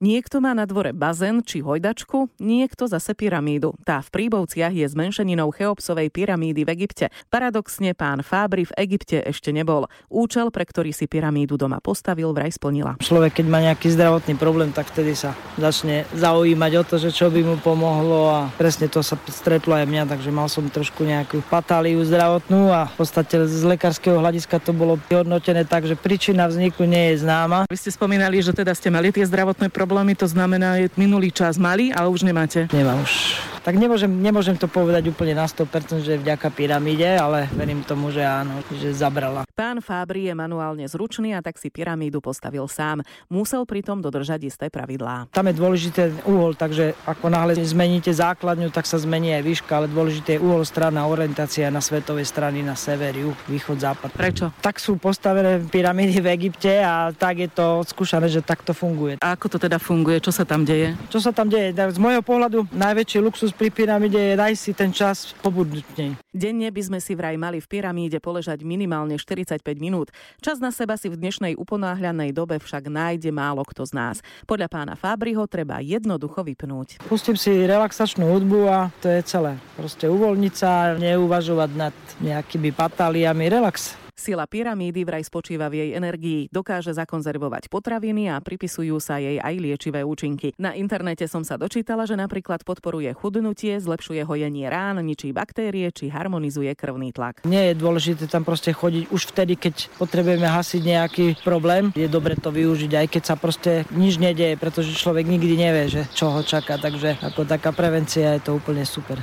[0.00, 3.76] Niekto má na dvore bazén či hojdačku, niekto zase pyramídu.
[3.84, 7.12] Tá v Príbovciach je zmenšeninou Cheopsovej pyramídy v Egypte.
[7.28, 9.92] Paradoxne pán Fábry v Egypte ešte nebol.
[10.08, 12.96] Účel, pre ktorý si pyramídu doma postavil, vraj splnila.
[12.96, 17.28] Človek, keď má nejaký zdravotný problém, tak vtedy sa začne zaujímať o to, že čo
[17.28, 21.44] by mu pomohlo a presne to sa stretlo aj mňa, takže mal som trošku nejakú
[21.52, 26.88] patáliu zdravotnú a v podstate z lekárskeho hľadiska to bolo vyhodnotené tak, že príčina vzniku
[26.88, 27.68] nie je známa.
[27.68, 31.34] Vy ste spomínali, že teda ste mali tie zdravotné problémy problémy, to znamená, je minulý
[31.34, 32.70] čas mali, ale už nemáte.
[32.70, 37.84] Nemám už tak nemôžem, nemôžem to povedať úplne na 100%, že vďaka pyramíde, ale verím
[37.84, 39.44] tomu, že áno, že zabrala.
[39.52, 43.04] Pán Fábri je manuálne zručný a tak si pyramídu postavil sám.
[43.28, 45.28] Musel pritom dodržať isté pravidlá.
[45.30, 49.86] Tam je dôležité uhol, takže ako náhle zmeníte základňu, tak sa zmení aj výška, ale
[49.92, 54.10] dôležité je uhol, strana, orientácia na svetovej strany, na sever, juh, východ, západ.
[54.16, 54.46] Prečo?
[54.64, 59.20] Tak sú postavené pyramídy v Egypte a tak je to odskúšané, že takto funguje.
[59.20, 60.24] A ako to teda funguje?
[60.24, 60.96] Čo sa tam deje?
[61.12, 61.76] Čo sa tam deje?
[61.76, 66.14] Z môjho pohľadu najväčší luxus luxus pri pyramíde daj si ten čas pobudnutne.
[66.30, 70.14] Denne by sme si vraj mali v pyramíde poležať minimálne 45 minút.
[70.38, 74.16] Čas na seba si v dnešnej uponáhľanej dobe však nájde málo kto z nás.
[74.46, 77.02] Podľa pána Fábriho treba jednoducho vypnúť.
[77.10, 79.58] Pustím si relaxačnú hudbu a to je celé.
[79.80, 83.96] Proste uvoľniť sa, neuvažovať nad nejakými patáliami, relax.
[84.20, 89.56] Sila pyramídy vraj spočíva v jej energii, dokáže zakonzervovať potraviny a pripisujú sa jej aj
[89.56, 90.52] liečivé účinky.
[90.60, 96.12] Na internete som sa dočítala, že napríklad podporuje chudnutie, zlepšuje hojenie rán, ničí baktérie či
[96.12, 97.48] harmonizuje krvný tlak.
[97.48, 101.88] Nie je dôležité tam proste chodiť už vtedy, keď potrebujeme hasiť nejaký problém.
[101.96, 106.04] Je dobre to využiť, aj keď sa proste nič nedieje, pretože človek nikdy nevie, že
[106.12, 106.76] čo ho čaká.
[106.76, 109.16] Takže ako taká prevencia je to úplne super.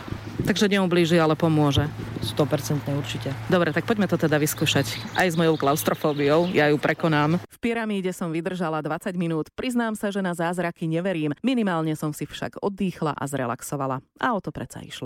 [0.48, 1.84] Takže neublíži, ale pomôže.
[2.24, 3.36] 100% určite.
[3.52, 6.48] Dobre, tak poďme to teda vyskúšať aj s mojou klaustrofóbiou.
[6.56, 7.38] Ja ju prekonám.
[7.38, 9.52] V pyramíde som vydržala 20 minút.
[9.54, 11.36] Priznám sa, že na zázraky neverím.
[11.44, 14.00] Minimálne som si však oddychla a zrelaxovala.
[14.24, 15.06] A o to predsa išlo.